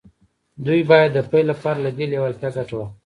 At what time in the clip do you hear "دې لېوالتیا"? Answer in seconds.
1.97-2.49